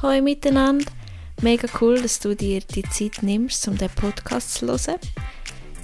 Hallo 0.00 0.22
miteinander. 0.22 0.86
Mega 1.42 1.66
cool, 1.80 2.00
dass 2.00 2.20
du 2.20 2.36
dir 2.36 2.60
die 2.60 2.84
Zeit 2.84 3.20
nimmst, 3.20 3.66
um 3.66 3.76
den 3.76 3.90
Podcast 3.90 4.54
zu 4.54 4.68
hören. 4.68 5.00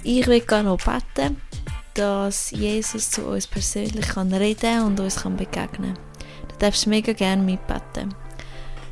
Ich 0.03 0.25
will 0.27 0.39
gerne 0.39 0.69
noch 0.69 0.77
beten, 0.77 1.41
dass 1.95 2.51
Jesus 2.51 3.11
zu 3.11 3.25
uns 3.25 3.45
persönlich 3.45 4.07
kann 4.07 4.33
reden 4.33 4.83
und 4.83 5.01
uns 5.01 5.17
kann 5.17 5.35
begegnen 5.35 5.95
kann. 5.95 6.47
Du 6.47 6.55
darfst 6.59 6.87
mega 6.87 7.11
gerne 7.11 7.43
mitbeten. 7.43 8.15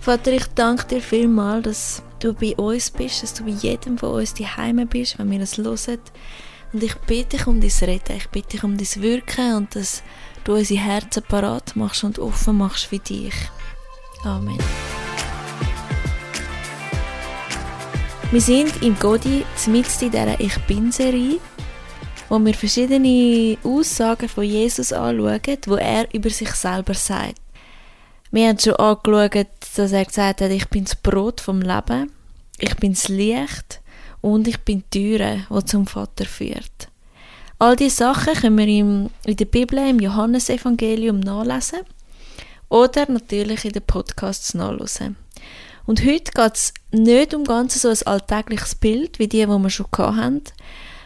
Vater, 0.02 0.34
ich 0.34 0.46
danke 0.56 0.88
dir 0.88 1.02
vielmals, 1.02 1.64
dass 1.64 2.04
du 2.20 2.34
bei 2.34 2.54
uns 2.58 2.92
bist, 2.92 3.24
dass 3.24 3.34
du 3.34 3.46
bei 3.46 3.52
jedem 3.52 3.98
von 3.98 4.16
uns 4.16 4.34
die 4.34 4.48
Heime 4.48 4.86
bist, 4.86 5.20
wenn 5.20 5.32
wir 5.32 5.40
das 5.40 5.58
hören. 5.58 6.02
Und 6.74 6.84
ich 6.84 6.96
bitte 6.96 7.38
dich 7.38 7.48
um 7.48 7.62
dein 7.62 7.72
Reden, 7.90 8.18
ich 8.18 8.28
bitte 8.28 8.50
dich 8.50 8.64
um 8.66 8.78
dein 8.78 9.02
Wirken 9.02 9.56
und 9.56 9.74
dass 9.74 10.04
du 10.44 10.56
unsere 10.56 10.82
Herzen 10.82 11.24
parat 11.24 11.78
machst 11.78 12.04
und 12.04 12.20
offen 12.20 12.58
machst 12.58 12.88
für 12.88 13.00
dich. 13.00 13.36
Amen. 14.26 14.60
Wir 18.34 18.42
sind 18.42 18.82
im 18.82 18.98
Godi 18.98 19.46
mitten 19.68 20.06
in 20.06 20.10
dieser 20.10 20.40
Ich 20.40 20.58
Bin-Serie, 20.66 21.38
wo 22.30 22.40
wir 22.40 22.56
verschiedene 22.56 23.60
Aussagen 23.64 24.28
von 24.28 24.44
Jesus 24.44 24.92
anschauen, 24.92 25.58
wo 25.68 25.76
er 25.76 26.12
über 26.16 26.32
sich 26.32 26.50
selber 26.50 26.96
sagt. 26.96 27.40
Wir 28.32 28.48
haben 28.48 28.58
schon 28.58 28.76
angeschaut, 28.78 29.46
dass 29.76 29.92
er 29.92 30.06
gesagt 30.06 30.42
hat, 30.42 30.50
ich 30.50 30.68
bin 30.70 30.86
das 30.86 30.96
Brot 30.96 31.42
vom 31.42 31.62
Leben, 31.62 32.12
ich 32.58 32.76
bin 32.78 32.94
das 32.94 33.08
Licht 33.08 33.82
und 34.22 34.48
ich 34.48 34.58
bin 34.62 34.84
die 34.92 35.00
Türe, 35.00 35.46
die 35.56 35.66
zum 35.66 35.86
Vater 35.86 36.26
führt. 36.26 36.90
All 37.60 37.76
diese 37.76 37.98
Sachen 37.98 38.34
können 38.34 38.58
wir 38.58 38.68
in 38.68 39.12
der 39.28 39.46
Bibel, 39.46 39.78
im 39.78 40.00
Johannesevangelium 40.00 41.20
nachlesen 41.20 41.82
oder 42.70 43.12
natürlich 43.12 43.64
in 43.64 43.74
den 43.74 43.84
Podcasts 43.84 44.56
nachlesen. 44.56 45.18
Und 45.86 46.06
heute 46.06 46.32
geht 46.32 46.56
es 46.56 46.74
nicht 46.92 47.34
um 47.34 47.44
ganz 47.44 47.82
so 47.82 47.90
ein 47.90 47.98
alltägliches 48.06 48.76
Bild, 48.76 49.20
wie 49.20 49.28
die, 49.28 49.46
die 49.46 49.48
wir 49.48 49.70
schon 49.70 49.88
hatten. 49.98 50.44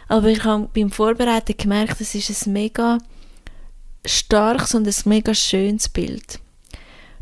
Aber 0.06 0.28
ich 0.28 0.44
habe 0.44 0.68
beim 0.74 0.90
Vorbereiten 0.90 1.56
gemerkt, 1.56 2.00
es 2.00 2.14
ist 2.14 2.46
ein 2.46 2.52
mega 2.52 2.98
starkes 4.06 4.74
und 4.74 4.86
ein 4.86 4.94
mega 5.04 5.34
schönes 5.34 5.88
Bild. 5.88 6.40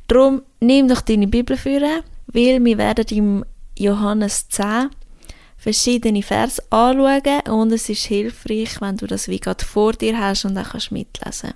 Darum 0.09 0.43
nimm 0.61 0.89
doch 0.89 1.01
deine 1.01 1.27
Bibel 1.27 1.57
für, 1.57 1.81
weil 2.29 2.65
wir 2.65 2.79
werden 2.79 3.07
im 3.11 3.45
Johannes 3.77 4.49
10 4.49 4.91
verschiedene 5.57 6.23
Vers 6.23 6.61
anschauen 6.71 7.41
und 7.49 7.73
es 7.73 7.89
ist 7.89 8.05
hilfreich, 8.05 8.81
wenn 8.81 8.97
du 8.97 9.07
das 9.07 9.27
wie 9.27 9.41
gerade 9.41 9.65
vor 9.65 9.95
dir 9.95 10.19
hast 10.19 10.45
und 10.45 10.57
auch 10.57 10.71
kannst 10.71 10.93
mitlesen. 10.93 11.55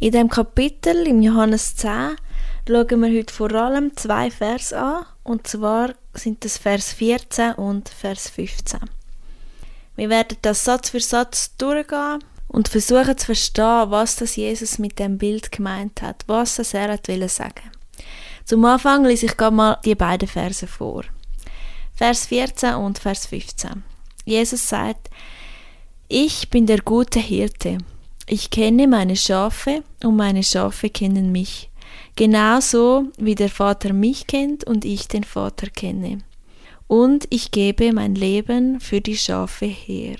In 0.00 0.12
dem 0.12 0.28
Kapitel 0.28 1.06
im 1.06 1.22
Johannes 1.22 1.76
10 1.76 2.16
schauen 2.66 3.00
wir 3.00 3.18
heute 3.18 3.32
vor 3.32 3.52
allem 3.52 3.96
zwei 3.96 4.30
Vers 4.30 4.72
an, 4.72 5.04
und 5.22 5.46
zwar 5.46 5.94
sind 6.14 6.44
das 6.44 6.58
Vers 6.58 6.92
14 6.92 7.52
und 7.54 7.88
Vers 7.88 8.28
15. 8.30 8.80
Wir 9.96 10.08
werden 10.08 10.38
das 10.42 10.64
Satz 10.64 10.90
für 10.90 11.00
Satz 11.00 11.56
durchgehen 11.56 12.24
und 12.48 12.68
versuchen 12.68 13.16
zu 13.16 13.26
verstehen, 13.26 13.90
was 13.90 14.16
das 14.16 14.36
Jesus 14.36 14.78
mit 14.78 14.98
dem 14.98 15.18
Bild 15.18 15.52
gemeint 15.52 16.02
hat, 16.02 16.24
was 16.26 16.56
das 16.56 16.74
er 16.74 16.92
hat 16.92 17.06
sagen. 17.06 17.70
Zum 18.44 18.64
Anfang 18.64 19.04
lese 19.04 19.26
ich 19.26 19.36
gerade 19.36 19.54
mal 19.54 19.78
die 19.84 19.94
beiden 19.94 20.28
Verse 20.28 20.66
vor. 20.66 21.04
Vers 21.94 22.26
14 22.26 22.74
und 22.74 22.98
Vers 22.98 23.26
15. 23.26 23.84
Jesus 24.24 24.68
sagt, 24.68 25.10
ich 26.08 26.50
bin 26.50 26.66
der 26.66 26.80
gute 26.80 27.20
Hirte. 27.20 27.78
Ich 28.26 28.50
kenne 28.50 28.88
meine 28.88 29.16
Schafe 29.16 29.84
und 30.02 30.16
meine 30.16 30.42
Schafe 30.42 30.90
kennen 30.90 31.30
mich 31.30 31.69
genauso 32.16 33.08
wie 33.18 33.34
der 33.34 33.48
Vater 33.48 33.92
mich 33.92 34.26
kennt 34.26 34.64
und 34.64 34.84
ich 34.84 35.08
den 35.08 35.24
Vater 35.24 35.68
kenne. 35.68 36.18
Und 36.86 37.26
ich 37.30 37.50
gebe 37.50 37.92
mein 37.92 38.14
Leben 38.14 38.80
für 38.80 39.00
die 39.00 39.16
Schafe 39.16 39.66
her. 39.66 40.16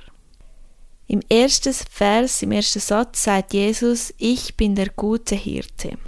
Im 1.07 1.21
ersten 1.29 1.75
Vers, 1.75 2.43
im 2.43 2.53
ersten 2.53 2.79
Satz 2.79 3.25
sagt 3.25 3.53
Jesus, 3.53 4.15
ich 4.19 4.57
bin 4.57 4.77
der 4.77 4.91
gute 4.91 5.35
Hirte. 5.35 5.99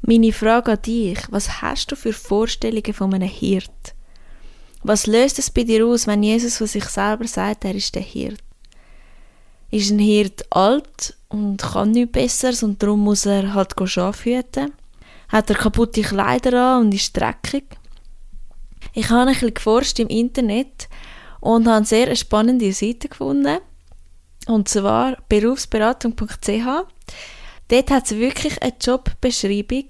Meine 0.00 0.32
Frage 0.32 0.72
an 0.72 0.82
dich, 0.82 1.20
was 1.30 1.62
hast 1.62 1.92
du 1.92 1.96
für 1.96 2.12
Vorstellungen 2.12 2.92
von 2.92 3.14
einem 3.14 3.28
Hirt? 3.28 3.94
Was 4.82 5.06
löst 5.06 5.38
es 5.38 5.48
bei 5.48 5.62
dir 5.62 5.86
aus, 5.86 6.08
wenn 6.08 6.24
Jesus 6.24 6.56
von 6.56 6.66
sich 6.66 6.86
selber 6.86 7.28
sagt, 7.28 7.64
er 7.64 7.76
ist 7.76 7.94
der 7.94 8.02
Hirt? 8.02 8.42
Ist 9.70 9.92
ein 9.92 10.00
Hirt 10.00 10.44
alt 10.50 11.16
und 11.28 11.62
kann 11.62 11.92
nichts 11.92 12.12
Besseres 12.12 12.64
und 12.64 12.82
darum 12.82 13.04
muss 13.04 13.26
er 13.26 13.54
halt 13.54 13.74
Schaf 13.84 14.24
hüten? 14.24 14.72
Hat 15.32 15.50
er 15.50 15.56
kaputte 15.56 16.02
Kleider 16.02 16.76
an 16.76 16.82
und 16.82 16.94
ist 16.94 17.16
dreckig. 17.16 17.64
Ich 18.92 19.08
habe 19.08 19.22
ein 19.22 19.32
bisschen 19.32 19.54
geforscht 19.54 19.98
im 19.98 20.08
Internet 20.08 20.88
und 21.40 21.66
habe 21.66 21.78
eine 21.78 21.86
sehr 21.86 22.14
spannende 22.14 22.72
Seite 22.72 23.08
gefunden. 23.08 23.58
Und 24.46 24.68
zwar 24.68 25.16
berufsberatung.ch. 25.28 26.66
Dort 27.68 27.90
hat 27.90 28.04
es 28.04 28.16
wirklich 28.16 28.60
eine 28.62 28.74
Jobbeschreibung 28.80 29.86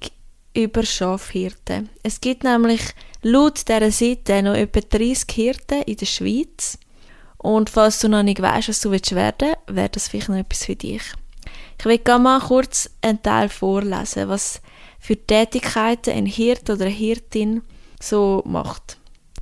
über 0.55 0.85
Schafhirten. 0.85 1.89
Es 2.03 2.21
gibt 2.21 2.45
nämlich 2.45 2.83
laut 3.23 3.67
dieser 3.69 3.91
Seite 3.91 4.43
noch 4.43 4.55
etwa 4.55 4.81
30 4.81 5.31
Hirten 5.31 5.83
in 5.83 5.97
der 5.97 6.07
Schweiz. 6.07 6.79
Und 7.39 7.71
falls 7.71 7.99
du 7.99 8.09
noch 8.09 8.23
nicht 8.23 8.41
weißt, 8.41 8.69
was 8.69 8.81
du 8.81 8.91
werden 8.91 9.03
willst, 9.11 9.77
wäre 9.77 9.89
das 9.89 10.09
vielleicht 10.09 10.29
noch 10.29 10.37
etwas 10.37 10.65
für 10.65 10.77
dich. 10.77 11.03
Ich 11.79 11.85
will 11.85 11.99
gerne 11.99 12.23
mal 12.23 12.41
kurz 12.41 12.89
einen 13.01 13.21
Teil 13.21 13.49
vorlesen, 13.49 14.29
was 14.29 14.63
für 15.03 15.17
Tätigkeiten 15.17 16.15
ein 16.15 16.27
Hirt 16.27 16.71
oder 16.71 16.87
eine 16.87 16.95
Hirtin 16.95 17.63
so 18.01 18.43
macht. 18.47 18.99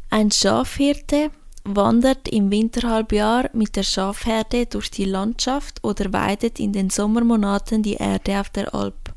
Ein 0.08 0.30
Schafhirte 0.30 1.30
wandert 1.64 2.28
im 2.28 2.50
Winterhalbjahr 2.50 3.50
mit 3.52 3.76
der 3.76 3.82
Schafherde 3.82 4.64
durch 4.64 4.90
die 4.90 5.04
Landschaft 5.04 5.84
oder 5.84 6.14
weidet 6.14 6.58
in 6.58 6.72
den 6.72 6.88
Sommermonaten 6.88 7.82
die 7.82 7.96
Erde 7.96 8.40
auf 8.40 8.48
der 8.48 8.74
Alp. 8.74 9.12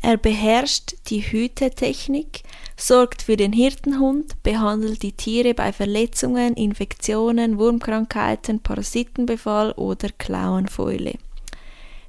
Er 0.00 0.16
beherrscht 0.16 0.94
die 1.08 1.22
Hütetechnik, 1.22 2.44
sorgt 2.76 3.22
für 3.22 3.36
den 3.36 3.52
Hirtenhund, 3.52 4.40
behandelt 4.44 5.02
die 5.02 5.12
Tiere 5.12 5.54
bei 5.54 5.72
Verletzungen, 5.72 6.54
Infektionen, 6.54 7.58
Wurmkrankheiten, 7.58 8.60
Parasitenbefall 8.60 9.72
oder 9.72 10.08
Klauenfäule. 10.16 11.14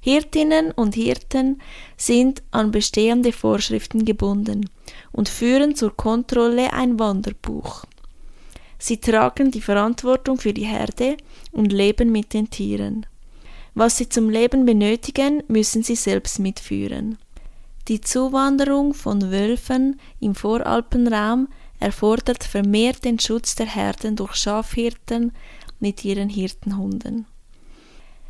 Hirtinnen 0.07 0.71
und 0.71 0.95
Hirten 0.95 1.61
sind 1.97 2.41
an 2.51 2.71
bestehende 2.71 3.33
Vorschriften 3.33 4.05
gebunden 4.05 4.69
und 5.11 5.27
führen 5.27 5.75
zur 5.75 5.97
Kontrolle 5.97 6.71
ein 6.71 6.97
Wanderbuch. 6.97 7.83
Sie 8.79 9.01
tragen 9.01 9.51
die 9.51 9.59
Verantwortung 9.59 10.37
für 10.37 10.53
die 10.53 10.63
Herde 10.63 11.17
und 11.51 11.73
leben 11.73 12.13
mit 12.13 12.33
den 12.33 12.49
Tieren. 12.49 13.05
Was 13.75 13.97
sie 13.97 14.07
zum 14.07 14.29
Leben 14.29 14.65
benötigen, 14.65 15.43
müssen 15.49 15.83
sie 15.83 15.97
selbst 15.97 16.39
mitführen. 16.39 17.17
Die 17.89 17.99
Zuwanderung 17.99 18.93
von 18.93 19.29
Wölfen 19.29 19.99
im 20.21 20.35
Voralpenraum 20.35 21.49
erfordert 21.81 22.45
vermehrt 22.45 23.03
den 23.03 23.19
Schutz 23.19 23.55
der 23.55 23.67
Herden 23.67 24.15
durch 24.15 24.35
Schafhirten 24.35 25.33
mit 25.81 26.05
ihren 26.05 26.29
Hirtenhunden. 26.29 27.25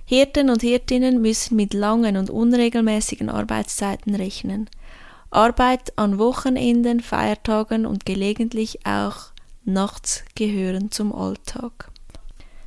Hirten 0.09 0.49
und 0.49 0.61
Hirtinnen 0.61 1.21
müssen 1.21 1.57
mit 1.57 1.73
langen 1.73 2.15
und 2.15 2.29
unregelmäßigen 2.29 3.29
Arbeitszeiten 3.29 4.15
rechnen. 4.15 4.69
Arbeit 5.31 5.91
an 5.97 6.17
Wochenenden, 6.17 7.01
Feiertagen 7.01 7.85
und 7.85 8.05
gelegentlich 8.05 8.85
auch 8.85 9.31
nachts 9.65 10.23
gehören 10.33 10.91
zum 10.91 11.13
Alltag. 11.13 11.91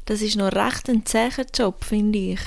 Das 0.05 0.21
ist 0.21 0.37
noch 0.37 0.53
recht 0.53 0.91
ein 0.91 1.07
zäher 1.07 1.47
Job, 1.55 1.83
finde 1.83 2.19
ich. 2.19 2.41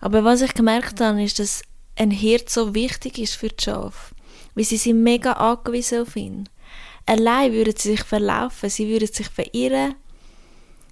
Aber 0.00 0.24
was 0.24 0.40
ich 0.40 0.54
gemerkt 0.54 1.02
habe, 1.02 1.22
ist, 1.22 1.38
dass 1.38 1.60
ein 1.94 2.10
Hirt 2.10 2.48
so 2.48 2.74
wichtig 2.74 3.18
ist 3.18 3.34
für 3.34 3.50
die 3.50 3.62
Schafe. 3.62 4.14
Weil 4.54 4.64
sie 4.64 4.78
sind 4.78 5.02
mega 5.02 5.32
angewiesen 5.32 6.00
auf 6.00 6.16
ihn. 6.16 6.48
Allein 7.04 7.52
würden 7.52 7.74
sie 7.76 7.90
sich 7.90 8.04
verlaufen, 8.04 8.70
sie 8.70 8.88
würden 8.88 9.12
sich 9.12 9.28
verirren. 9.28 9.96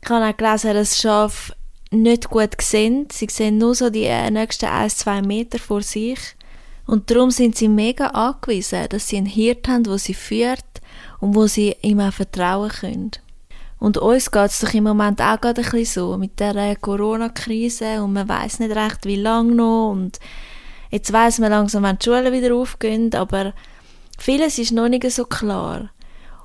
Ich 0.02 0.10
habe 0.10 0.26
auch 0.26 0.36
gelesen, 0.36 0.74
dass 0.74 1.00
Schafe 1.00 1.54
nicht 1.90 2.28
gut 2.30 2.60
sehen. 2.60 3.08
Sie 3.10 3.28
sehen 3.30 3.58
nur 3.58 3.74
so 3.74 3.90
die 3.90 4.04
äh, 4.04 4.30
nächsten 4.30 4.66
1-2 4.66 5.26
Meter 5.26 5.58
vor 5.58 5.82
sich. 5.82 6.18
Und 6.86 7.10
darum 7.10 7.30
sind 7.30 7.56
sie 7.56 7.68
mega 7.68 8.08
angewiesen, 8.08 8.88
dass 8.88 9.08
sie 9.08 9.16
einen 9.16 9.26
Hirt 9.26 9.66
haben, 9.68 9.86
wo 9.86 9.96
sie 9.96 10.14
führt 10.14 10.64
und 11.20 11.34
wo 11.34 11.46
sie 11.46 11.74
ihm 11.82 12.00
auch 12.00 12.12
vertrauen 12.12 12.70
können. 12.70 13.10
Und 13.78 13.98
uns 13.98 14.30
geht 14.30 14.50
es 14.50 14.60
doch 14.60 14.72
im 14.72 14.84
Moment 14.84 15.20
auch 15.20 15.40
gerade 15.40 15.62
ein 15.62 15.70
bisschen 15.70 15.84
so, 15.84 16.16
mit 16.16 16.40
der 16.40 16.56
äh, 16.56 16.76
Corona-Krise 16.76 18.02
und 18.02 18.14
man 18.14 18.28
weiß 18.28 18.60
nicht 18.60 18.74
recht, 18.74 19.04
wie 19.04 19.16
lange 19.16 19.54
noch 19.54 19.90
und 19.90 20.18
jetzt 20.90 21.12
weiß 21.12 21.40
man 21.40 21.50
langsam, 21.50 21.82
wenn 21.82 21.98
die 21.98 22.04
Schulen 22.04 22.32
wieder 22.32 22.54
aufgehen, 22.54 23.14
aber 23.14 23.52
vieles 24.18 24.58
ist 24.58 24.72
noch 24.72 24.88
nicht 24.88 25.10
so 25.10 25.26
klar. 25.26 25.90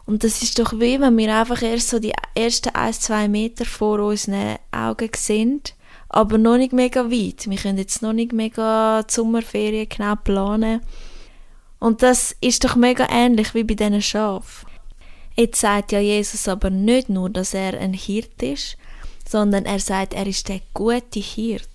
Und 0.06 0.24
das 0.24 0.42
ist 0.42 0.60
doch 0.60 0.74
wie, 0.74 1.00
wenn 1.00 1.18
wir 1.18 1.36
einfach 1.36 1.62
erst 1.62 1.90
so 1.90 2.00
die 2.00 2.14
ersten 2.36 2.70
ein, 2.70 2.94
zwei 2.94 3.28
Meter 3.28 3.66
vor 3.66 4.00
unseren 4.00 4.58
Augen 4.72 5.12
sehen, 5.16 5.62
aber 6.10 6.38
noch 6.38 6.58
nicht 6.58 6.74
mega 6.74 7.10
weit. 7.10 7.50
Wir 7.50 7.58
können 7.58 7.78
jetzt 7.78 8.02
noch 8.02 8.14
nicht 8.14 8.34
mega 8.34 9.04
die 9.04 9.14
Sommerferien 9.14 9.88
genau 9.88 10.16
planen. 10.16 10.82
Und 11.80 12.04
das 12.04 12.36
ist 12.42 12.64
doch 12.64 12.76
mega 12.76 13.08
ähnlich 13.10 13.54
wie 13.54 13.64
bei 13.64 13.76
diesen 13.76 14.02
Schafen. 14.02 14.68
Jetzt 15.36 15.62
sagt 15.62 15.94
ja 15.94 16.00
Jesus 16.00 16.48
aber 16.48 16.70
nicht 16.70 17.10
nur, 17.10 17.30
dass 17.30 17.54
er 17.54 17.80
ein 17.80 17.94
Hirt 17.94 18.44
ist, 18.44 18.78
sondern 19.28 19.66
er 19.66 19.80
sagt, 19.80 20.14
er 20.14 20.28
ist 20.28 20.50
der 20.50 20.60
gute 20.74 21.20
Hirt. 21.20 21.68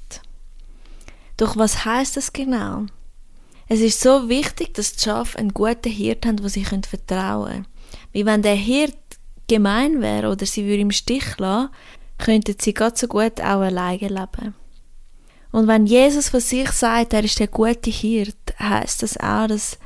Doch 1.37 1.57
was 1.57 1.85
heißt 1.85 2.17
das 2.17 2.33
genau? 2.33 2.85
Es 3.69 3.81
ist 3.81 4.01
so 4.01 4.29
wichtig, 4.29 4.75
dass 4.75 4.95
die 4.95 5.05
Schafe 5.05 5.39
einen 5.39 5.55
guten 5.55 5.91
Hirt 5.91 6.27
haben, 6.27 6.43
wo 6.43 6.49
sie 6.49 6.65
vertrauen 6.65 7.51
können. 7.51 7.67
Wie 8.17 8.25
wenn 8.25 8.41
der 8.41 8.55
Hirt 8.55 8.97
gemein 9.47 10.01
wäre 10.01 10.31
oder 10.31 10.47
sie 10.47 10.65
würde 10.65 10.81
im 10.81 10.91
Stich 10.91 11.37
lassen, 11.37 11.69
könnten 12.17 12.57
sie 12.59 12.73
ganz 12.73 13.01
so 13.01 13.09
gut 13.09 13.43
auch 13.43 13.61
alleine 13.61 14.09
leben. 14.09 14.55
Und 15.53 15.69
wenn 15.69 15.85
Jesus 15.85 16.31
von 16.31 16.41
sich 16.41 16.73
sagt, 16.73 17.13
er 17.13 17.25
ist 17.25 17.39
der 17.41 17.49
gute 17.49 17.91
Hirt, 17.91 18.55
heißt 18.59 19.03
das 19.03 19.19
auch, 19.19 19.49
dass 19.49 19.79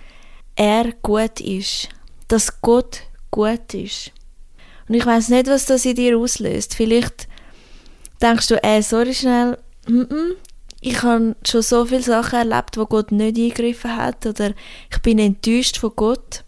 er 0.55 0.93
gut 1.03 1.41
ist, 1.41 1.88
dass 2.29 2.61
Gott 2.61 3.00
gut 3.32 3.75
ist. 3.75 4.12
Und 4.87 4.94
ich 4.94 5.05
weiß 5.05 5.31
nicht, 5.31 5.49
was 5.49 5.67
das 5.67 5.85
in 5.85 5.97
dir 5.97 6.17
auslöst. 6.17 6.76
Vielleicht 6.76 7.26
denkst 8.23 8.47
du, 8.47 8.62
ey, 8.62 8.81
sorry 8.81 9.12
schnell, 9.12 9.59
mm 9.88 10.03
-mm, 10.03 10.37
ich 10.81 11.03
habe 11.03 11.35
schon 11.44 11.62
so 11.62 11.85
viele 11.85 12.03
Sachen 12.03 12.38
erlebt, 12.38 12.76
wo 12.76 12.87
Gott 12.87 13.11
nicht 13.11 13.37
eingegriffen 13.37 13.97
hat 13.97 14.25
oder 14.25 14.55
ich 14.88 14.99
bin 15.03 15.19
enttäuscht 15.19 15.79
von 15.79 15.91
Gott 15.97 16.44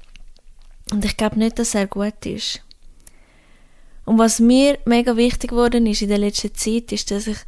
und 0.92 1.04
ich 1.04 1.16
glaube 1.16 1.38
nicht, 1.38 1.58
dass 1.58 1.74
er 1.74 1.86
gut 1.86 2.26
ist. 2.26 2.62
Und 4.04 4.18
was 4.18 4.40
mir 4.40 4.78
mega 4.84 5.16
wichtig 5.16 5.50
geworden 5.50 5.86
ist 5.86 6.02
in 6.02 6.08
der 6.08 6.18
letzten 6.18 6.54
Zeit, 6.54 6.92
ist, 6.92 7.10
dass 7.10 7.26
ich 7.26 7.38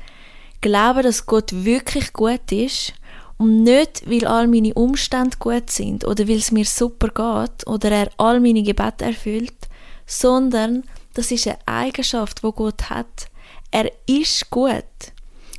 glaube, 0.60 1.02
dass 1.02 1.26
Gott 1.26 1.52
wirklich 1.52 2.12
gut 2.12 2.50
ist 2.52 2.94
und 3.36 3.64
nicht, 3.64 4.08
weil 4.08 4.26
all 4.26 4.46
meine 4.48 4.72
Umstände 4.74 5.36
gut 5.38 5.70
sind 5.70 6.06
oder 6.06 6.26
weil 6.26 6.38
es 6.38 6.52
mir 6.52 6.64
super 6.64 7.08
geht 7.08 7.66
oder 7.66 7.90
er 7.90 8.10
all 8.16 8.40
meine 8.40 8.62
Gebete 8.62 9.04
erfüllt, 9.04 9.68
sondern 10.06 10.84
das 11.12 11.30
ist 11.30 11.46
eine 11.46 11.58
Eigenschaft, 11.66 12.42
wo 12.42 12.52
Gott 12.52 12.88
hat. 12.88 13.26
Er 13.70 13.90
ist 14.06 14.48
gut. 14.50 14.84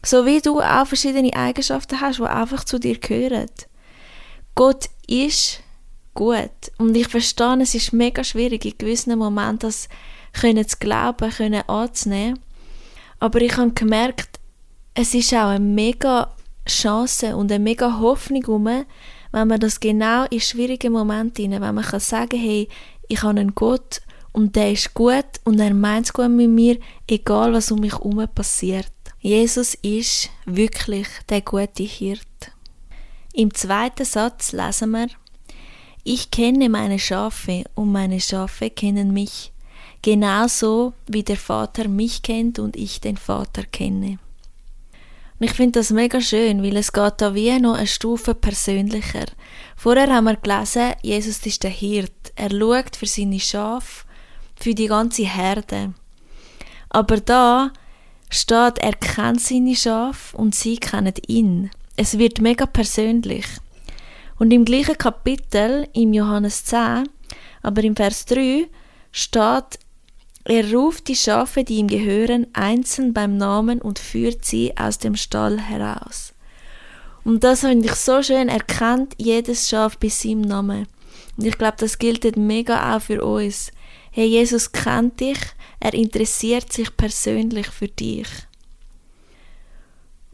So 0.04 0.26
wie 0.26 0.40
du 0.40 0.62
auch 0.62 0.88
verschiedene 0.88 1.34
Eigenschaften 1.34 2.00
hast, 2.00 2.20
die 2.20 2.24
einfach 2.24 2.64
zu 2.64 2.80
dir 2.80 2.98
gehören. 2.98 3.50
Gott 4.56 4.90
ist 5.08 5.62
gut. 6.16 6.50
Und 6.78 6.96
ich 6.96 7.08
verstehe, 7.08 7.62
es 7.62 7.76
ist 7.76 7.94
mega 7.94 8.24
schwierig, 8.24 8.66
in 8.66 8.78
gewissen 8.78 9.18
Momenten 9.18 9.60
das 9.60 9.88
können 10.34 10.68
zu 10.68 10.78
glauben, 10.80 11.30
können 11.30 11.70
anzunehmen. 11.70 12.40
Aber 13.20 13.40
ich 13.42 13.56
habe 13.58 13.72
gemerkt, 13.72 14.40
es 14.96 15.14
ist 15.14 15.34
auch 15.34 15.50
eine 15.50 15.60
mega 15.60 16.34
Chance 16.68 17.36
und 17.36 17.52
eine 17.52 17.64
mega 17.64 18.00
Hoffnung 18.00 18.86
wenn 19.32 19.50
man 19.50 19.60
das 19.60 19.82
genau 19.82 20.24
in 20.30 20.40
schwierigen 20.40 20.94
Momenten, 20.94 21.52
wenn 21.52 21.76
man 21.76 21.84
kann 21.84 22.00
sagen, 22.00 22.40
hey, 22.40 22.70
ich 23.10 23.22
habe 23.22 23.38
einen 23.38 23.54
Gott 23.54 24.02
und 24.32 24.56
der 24.56 24.72
ist 24.72 24.94
gut 24.94 25.26
und 25.44 25.60
er 25.60 25.74
meint 25.74 26.06
es 26.06 26.14
gut 26.14 26.30
mit 26.30 26.50
mir, 26.50 26.78
egal 27.06 27.52
was 27.52 27.70
um 27.70 27.82
mich 27.82 27.92
herum 27.92 28.26
passiert. 28.34 28.92
Jesus 29.20 29.74
ist 29.82 30.30
wirklich 30.46 31.08
der 31.28 31.42
gute 31.42 31.84
Hirt. 31.84 32.22
Im 33.34 33.54
zweiten 33.54 34.06
Satz 34.06 34.54
lesen 34.54 34.92
wir, 34.92 35.08
ich 36.07 36.30
kenne 36.30 36.69
meine 36.69 37.00
Schafe 37.00 37.63
und 37.74 37.92
meine 37.92 38.22
Schafe 38.22 38.69
kennen 38.69 39.12
mich, 39.12 39.52
genauso 40.04 40.94
wie 41.07 41.24
der 41.24 41.36
Vater 41.36 41.88
mich 41.88 42.22
kennt 42.22 42.60
und 42.60 42.78
ich 42.78 43.02
den 43.02 43.18
Vater 43.18 43.63
kenne. 43.63 44.19
Und 45.40 45.48
ich 45.48 45.54
finde 45.54 45.80
das 45.80 45.90
mega 45.90 46.22
schön, 46.22 46.62
weil 46.62 46.78
es 46.78 46.94
geht 46.94 47.13
da 47.18 47.34
wie 47.34 47.60
noch 47.60 47.74
eine 47.74 47.88
Stufe 47.88 48.36
persönlicher. 48.36 49.25
Vorher 49.75 50.13
haben 50.13 50.25
wir 50.25 50.36
gelesen, 50.36 50.94
Jesus 51.02 51.44
ist 51.44 51.63
der 51.63 51.72
Hirt. 51.72 52.31
Er 52.36 52.52
schaut 52.52 52.96
für 52.96 53.07
seine 53.07 53.40
Schafe, 53.40 54.06
für 54.56 54.75
die 54.75 54.88
ganze 54.88 55.25
Herde. 55.25 55.96
Aber 56.90 57.18
da 57.18 57.74
steht, 58.30 58.78
er 58.78 58.94
kennt 58.94 59.42
seine 59.42 59.75
Schafe 59.75 60.38
und 60.38 60.54
sie 60.54 60.78
kennen 60.78 61.16
ihn. 61.25 61.72
Es 61.98 62.19
wird 62.19 62.42
mega 62.42 62.68
persönlich. 62.68 63.46
Und 64.38 64.52
im 64.52 64.66
gleichen 64.66 64.98
Kapitel, 64.98 65.88
im 65.94 66.14
Johannes 66.14 66.66
10, 66.66 67.08
aber 67.62 67.84
im 67.84 67.96
Vers 67.96 68.26
3, 68.26 68.68
steht, 69.12 69.80
er 70.44 70.72
ruft 70.72 71.08
die 71.08 71.16
Schafe, 71.16 71.64
die 71.64 71.78
ihm 71.78 71.88
gehören, 71.88 72.48
einzeln 72.54 73.14
beim 73.14 73.38
Namen 73.38 73.82
und 73.82 73.98
führt 73.98 74.46
sie 74.46 74.78
aus 74.78 75.00
dem 75.00 75.16
Stall 75.16 75.60
heraus. 75.60 76.34
Und 77.24 77.44
das 77.44 77.62
finde 77.62 77.88
ich 77.88 77.96
so 77.96 78.22
schön, 78.22 78.50
er 78.50 78.60
kennt 78.60 79.16
jedes 79.18 79.68
Schaf 79.68 79.98
bei 79.98 80.10
seinem 80.10 80.42
Namen. 80.42 80.88
Und 81.36 81.46
ich 81.46 81.58
glaube, 81.58 81.78
das 81.80 81.98
gilt 81.98 82.38
mega 82.38 82.96
auch 82.96 83.02
für 83.02 83.24
uns. 83.24 83.72
Hey, 84.12 84.28
Jesus 84.28 84.72
kennt 84.72 85.20
dich, 85.20 85.40
er 85.80 85.94
interessiert 85.94 86.72
sich 86.72 86.96
persönlich 86.96 87.68
für 87.68 87.88
dich. 87.88 88.28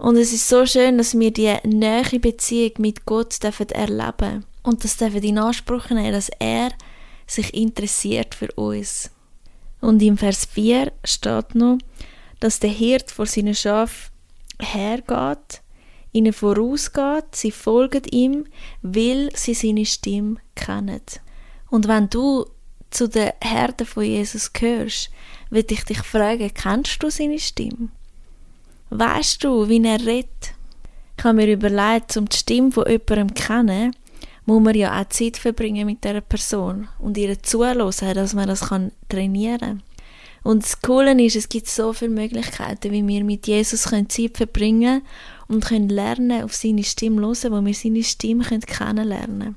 Und 0.01 0.15
es 0.18 0.33
ist 0.33 0.50
so 0.50 0.65
schön, 0.65 0.98
dass 0.98 1.18
wir 1.18 1.30
die 1.30 1.56
nähe 1.63 2.19
Beziehung 2.19 2.71
mit 2.80 3.06
Gott 3.06 3.44
dürfen 3.44 3.69
erleben 3.69 4.44
und 4.63 4.83
das 4.83 4.98
dürfen 4.98 5.21
in 5.21 5.38
Anspruch 5.38 5.92
nehmen, 5.92 6.12
dass 6.12 6.31
er 6.39 6.71
sich 7.27 7.53
interessiert 7.53 8.33
für 8.33 8.51
uns. 8.53 9.12
Und 9.80 10.01
im 10.01 10.18
Vers 10.18 10.45
4 10.45 10.92
steht 11.03 11.53
noch, 11.53 11.77
dass 12.39 12.59
der 12.59 12.71
Hirt 12.71 13.12
vor 13.12 13.27
seinen 13.27 13.53
Schaf 13.53 14.09
hergeht, 14.59 15.62
ihnen 16.13 16.33
vorausgeht, 16.33 17.36
sie 17.36 17.51
folgen 17.51 18.01
ihm, 18.09 18.47
weil 18.81 19.30
sie 19.36 19.54
seine 19.54 19.86
Stimme 19.86 20.38
kennen. 20.56 21.04
Und 21.69 21.88
wenn 21.88 22.09
du 22.09 22.47
zu 22.89 23.07
der 23.07 23.36
Herde 23.39 23.86
von 23.86 24.04
Jesus 24.04 24.51
gehörst, 24.51 25.12
würde 25.51 25.75
ich 25.75 25.83
dich 25.83 26.01
fragen, 26.01 26.51
kennst 26.56 27.04
du 27.04 27.12
seine 27.12 27.38
Stimme? 27.38 27.89
Weißt 28.91 29.41
du, 29.43 29.69
wie 29.69 29.81
er 29.83 30.05
redet? 30.05 30.53
Ich 31.17 31.23
habe 31.23 31.35
mir 31.35 31.53
überlegt, 31.53 32.17
um 32.17 32.27
die 32.27 32.35
Stimme 32.35 32.71
von 32.71 32.85
jemandem 32.89 33.33
zu 33.33 33.43
kennen, 33.43 33.95
muss 34.45 34.61
man 34.61 34.75
ja 34.75 34.99
auch 34.99 35.07
Zeit 35.07 35.38
verbringen 35.38 35.85
mit 35.85 36.03
dieser 36.03 36.19
Person 36.19 36.89
und 36.99 37.17
ihr 37.17 37.41
zuhören, 37.41 38.15
dass 38.15 38.33
man 38.33 38.49
das 38.49 38.67
kann 38.67 38.91
trainieren 39.07 39.59
kann. 39.59 39.83
Und 40.43 40.63
das 40.63 40.81
Coole 40.81 41.13
ist, 41.23 41.38
es 41.38 41.47
gibt 41.47 41.67
so 41.67 41.93
viele 41.93 42.11
Möglichkeiten, 42.11 42.91
wie 42.91 43.07
wir 43.07 43.23
mit 43.23 43.47
Jesus 43.47 43.83
Zeit 43.83 44.38
verbringen 44.38 45.03
und 45.47 45.63
können 45.63 45.87
lernen, 45.87 46.44
auf 46.44 46.53
seine 46.53 46.83
Stimme 46.83 47.21
hören, 47.21 47.51
wo 47.51 47.65
wir 47.65 47.73
seine 47.73 48.03
Stimme 48.03 48.44
kennenlernen 48.44 49.39
können. 49.39 49.55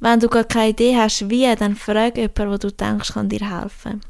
Wenn 0.00 0.20
du 0.20 0.28
gar 0.28 0.44
keine 0.44 0.70
Idee 0.70 0.96
hast, 0.96 1.30
wie, 1.30 1.54
dann 1.56 1.74
frag 1.74 2.18
jemanden, 2.18 2.50
wo 2.50 2.56
du 2.58 2.70
denkst, 2.70 3.14
kann 3.14 3.30
dir 3.30 3.48
helfen. 3.48 4.00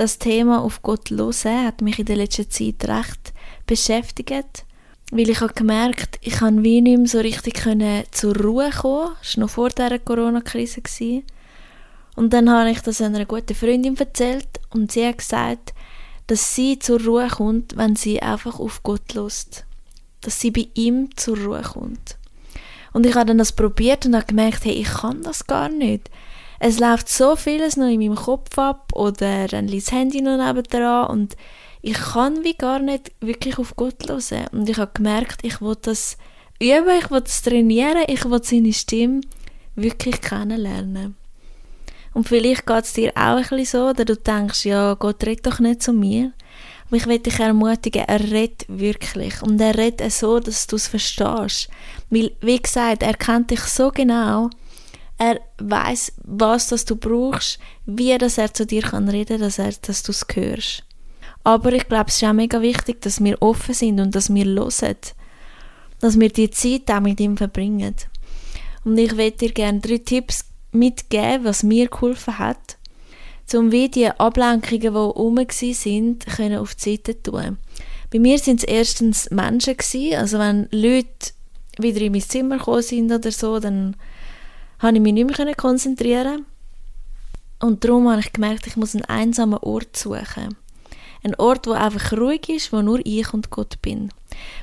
Das 0.00 0.16
Thema 0.16 0.62
auf 0.62 0.80
Gott 0.80 1.10
hören 1.10 1.66
hat 1.66 1.82
mich 1.82 1.98
in 1.98 2.06
der 2.06 2.16
letzten 2.16 2.50
Zeit 2.50 2.88
recht 2.88 3.34
beschäftigt, 3.66 4.64
weil 5.10 5.28
ich 5.28 5.42
habe 5.42 5.52
gemerkt, 5.52 6.18
ich 6.22 6.36
kann 6.36 6.64
wie 6.64 6.80
nicht 6.80 6.96
mehr 6.96 7.06
so 7.06 7.18
richtig 7.18 7.52
können 7.52 8.04
zur 8.10 8.34
Ruhe 8.34 8.70
kommen. 8.70 9.10
Das 9.20 9.36
war 9.36 9.44
noch 9.44 9.50
vor 9.50 9.68
dieser 9.68 9.98
Corona-Krise. 9.98 10.80
Und 12.16 12.32
dann 12.32 12.48
habe 12.48 12.70
ich 12.70 12.80
das 12.80 13.02
einer 13.02 13.26
guten 13.26 13.54
Freundin 13.54 13.94
erzählt 13.94 14.48
und 14.70 14.90
sie 14.90 15.06
hat 15.06 15.18
gesagt, 15.18 15.74
dass 16.28 16.54
sie 16.54 16.78
zur 16.78 17.04
Ruhe 17.04 17.28
kommt, 17.28 17.76
wenn 17.76 17.94
sie 17.94 18.22
einfach 18.22 18.58
auf 18.58 18.82
Gott 18.82 19.12
lust, 19.12 19.66
dass 20.22 20.40
sie 20.40 20.50
bei 20.50 20.68
ihm 20.72 21.14
zur 21.14 21.36
Ruhe 21.36 21.60
kommt. 21.60 22.16
Und 22.94 23.04
ich 23.04 23.14
habe 23.16 23.26
dann 23.26 23.36
das 23.36 23.52
probiert 23.52 24.06
und 24.06 24.16
habe 24.16 24.24
gemerkt, 24.24 24.64
hey, 24.64 24.72
ich 24.72 24.88
kann 24.88 25.22
das 25.24 25.46
gar 25.46 25.68
nicht. 25.68 26.08
Es 26.62 26.78
läuft 26.78 27.08
so 27.08 27.36
vieles 27.36 27.78
noch 27.78 27.88
in 27.88 28.00
meinem 28.00 28.16
Kopf 28.16 28.58
ab 28.58 28.92
oder 28.94 29.48
dann 29.48 29.66
liegt 29.66 29.86
das 29.86 29.94
Handy 29.94 30.20
noch 30.20 30.36
nebendran 30.36 31.08
und 31.08 31.34
ich 31.80 31.94
kann 31.94 32.44
wie 32.44 32.52
gar 32.52 32.78
nicht 32.78 33.10
wirklich 33.20 33.58
auf 33.58 33.76
Gott 33.76 34.06
hören. 34.06 34.46
Und 34.52 34.68
ich 34.68 34.76
habe 34.76 34.92
gemerkt, 34.92 35.38
ich 35.42 35.62
will 35.62 35.76
das 35.80 36.18
üben, 36.60 36.98
ich 36.98 37.10
will 37.10 37.22
das 37.22 37.40
trainieren, 37.40 38.04
ich 38.06 38.26
will 38.26 38.44
seine 38.44 38.74
Stimme 38.74 39.22
wirklich 39.74 40.20
kennenlernen. 40.20 41.16
Und 42.12 42.28
vielleicht 42.28 42.66
geht 42.66 42.84
es 42.84 42.92
dir 42.92 43.12
auch 43.14 43.36
ein 43.36 43.42
bisschen 43.42 43.64
so, 43.64 43.88
oder 43.88 44.04
du 44.04 44.16
denkst, 44.16 44.66
ja, 44.66 44.92
Gott 44.94 45.24
redet 45.24 45.46
doch 45.46 45.60
nicht 45.60 45.82
zu 45.82 45.94
mir. 45.94 46.32
Aber 46.88 46.96
ich 46.96 47.06
will 47.06 47.20
dich 47.20 47.38
ermutigen, 47.38 48.04
er 48.06 48.20
redet 48.20 48.66
wirklich. 48.68 49.40
Und 49.42 49.58
er 49.60 49.78
redet 49.78 50.12
so, 50.12 50.40
dass 50.40 50.66
du 50.66 50.76
es 50.76 50.88
verstehst. 50.88 51.70
Weil, 52.10 52.32
wie 52.42 52.60
gesagt, 52.60 53.02
er 53.02 53.14
kennt 53.14 53.50
dich 53.50 53.60
so 53.60 53.90
genau. 53.90 54.50
Er 55.20 55.38
weiß, 55.58 56.12
was 56.24 56.68
das 56.68 56.86
du 56.86 56.96
brauchst, 56.96 57.58
wie 57.84 58.16
dass 58.16 58.38
er 58.38 58.54
zu 58.54 58.64
dir 58.64 58.80
kann 58.80 59.06
reden, 59.06 59.38
dass 59.38 59.58
er, 59.58 59.70
dass 59.82 60.02
du 60.02 60.12
es 60.12 60.26
hörst. 60.32 60.82
Aber 61.44 61.74
ich 61.74 61.86
glaube, 61.88 62.06
es 62.08 62.16
ist 62.16 62.24
auch 62.24 62.32
mega 62.32 62.62
wichtig, 62.62 63.02
dass 63.02 63.22
wir 63.22 63.36
offen 63.42 63.74
sind 63.74 64.00
und 64.00 64.14
dass 64.14 64.32
wir 64.32 64.46
hören. 64.46 64.96
Dass 66.00 66.18
wir 66.18 66.30
die 66.30 66.50
Zeit 66.50 66.90
auch 66.90 67.00
mit 67.00 67.20
ihm 67.20 67.36
verbringen. 67.36 67.96
Und 68.84 68.96
ich 68.96 69.12
würde 69.12 69.32
dir 69.32 69.52
gerne 69.52 69.80
drei 69.80 69.98
Tipps 69.98 70.46
mitgeben, 70.72 71.44
was 71.44 71.62
mir 71.64 71.88
geholfen 71.88 72.38
hat, 72.38 72.78
um 73.52 73.72
wie 73.72 73.90
die 73.90 74.08
Ablenkungen, 74.08 74.80
die 74.80 74.88
herum 74.88 75.38
sind, 75.50 76.24
können 76.24 76.58
auf 76.58 76.74
die 76.76 76.96
Seite 76.96 77.22
tun. 77.22 77.58
Bei 78.10 78.18
mir 78.18 78.38
sind 78.38 78.60
es 78.60 78.64
erstens 78.64 79.30
Menschen 79.30 79.76
also 80.16 80.38
wenn 80.38 80.66
Leute 80.70 81.34
wieder 81.76 82.00
in 82.00 82.12
mein 82.12 82.22
Zimmer 82.22 82.56
gekommen 82.56 82.82
sind 82.82 83.12
oder 83.12 83.30
so, 83.30 83.60
dann 83.60 83.96
habe 84.80 84.96
ich 84.96 85.02
mich 85.02 85.12
nicht 85.12 85.38
mehr 85.38 85.54
konzentrieren 85.54 86.46
und 87.60 87.84
darum 87.84 88.08
habe 88.08 88.20
ich 88.20 88.32
gemerkt, 88.32 88.66
ich 88.66 88.76
muss 88.76 88.94
einen 88.94 89.04
einsamen 89.04 89.58
Ort 89.58 89.96
suchen. 89.96 90.56
Ein 91.22 91.34
Ort, 91.36 91.66
wo 91.66 91.72
einfach 91.72 92.12
ruhig 92.12 92.48
ist, 92.48 92.72
wo 92.72 92.80
nur 92.80 93.00
ich 93.04 93.32
und 93.34 93.50
Gott 93.50 93.80
bin. 93.82 94.10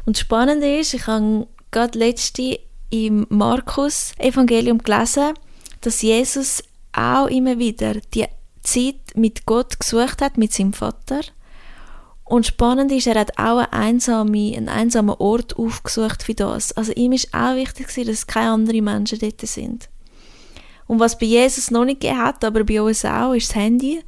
Und 0.06 0.18
das 0.18 0.22
Spannende 0.22 0.80
ist, 0.80 0.96
ich 0.96 1.06
habe 1.06 1.48
gerade 1.70 2.00
letzte 2.00 2.60
im 2.90 3.28
Markus-Evangelium 3.30 4.80
gelesen, 4.80 5.34
dass 5.82 6.02
Jesus 6.02 6.64
auch 6.94 7.28
immer 7.28 7.60
wieder 7.60 7.94
die 8.14 8.26
Zeit 8.64 9.16
mit 9.16 9.46
Gott 9.46 9.80
gesucht 9.80 10.22
hat, 10.22 10.38
mit 10.38 10.52
seinem 10.52 10.74
Vater. 10.74 11.22
Und 12.24 12.48
spannend 12.48 12.92
ist, 12.92 13.08
er 13.08 13.20
hat 13.20 13.38
auch 13.38 13.60
eine 13.60 13.72
einsame, 13.72 14.54
einen 14.56 14.68
einsamen 14.68 15.16
Ort 15.16 15.58
aufgesucht 15.58 16.24
für 16.24 16.34
das. 16.34 16.72
Also 16.74 16.92
ihm 16.94 17.12
ist 17.12 17.34
auch 17.34 17.56
wichtig, 17.56 17.88
dass 18.06 18.28
keine 18.28 18.52
anderen 18.52 18.84
Menschen 18.84 19.20
dort 19.20 19.42
sind. 19.42 19.90
Und 20.88 21.00
was 21.00 21.18
bei 21.18 21.26
Jesus 21.26 21.70
noch 21.72 21.86
nicht 21.86 22.02
gegeben 22.02 22.20
hat, 22.20 22.44
aber 22.44 22.64
bei 22.64 22.82
uns 22.82 23.06
auch, 23.06 23.34
ist 23.34 23.50
das 23.50 23.56
Handy. 23.56 24.02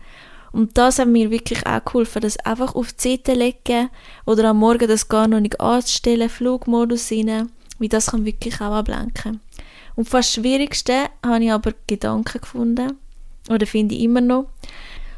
Und 0.51 0.77
das 0.77 0.97
hat 0.97 1.07
mir 1.07 1.29
wirklich 1.29 1.65
auch 1.67 1.83
geholfen, 1.83 2.21
das 2.21 2.37
einfach 2.37 2.73
auf 2.73 2.93
die 2.93 3.09
Seite 3.09 3.33
legen 3.33 3.89
oder 4.25 4.49
am 4.49 4.57
Morgen 4.57 4.87
das 4.87 5.07
gar 5.07 5.27
noch 5.27 5.39
nicht 5.39 5.59
anzustellen, 5.59 6.29
Flugmodus 6.29 7.11
rein, 7.11 7.51
weil 7.77 7.89
das 7.89 8.07
kann 8.07 8.25
wirklich 8.25 8.55
auch 8.55 8.73
ablenken. 8.73 9.41
Und 9.95 10.09
fast 10.09 10.29
das 10.29 10.41
Schwierigste 10.41 11.09
habe 11.23 11.43
ich 11.43 11.51
aber 11.51 11.73
Gedanken 11.85 12.41
gefunden, 12.41 12.97
oder 13.49 13.67
finde 13.67 13.95
ich 13.95 14.01
immer 14.01 14.21
noch. 14.21 14.47